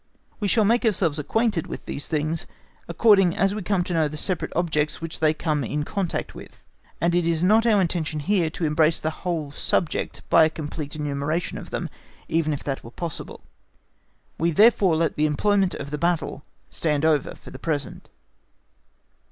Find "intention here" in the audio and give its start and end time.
7.79-8.49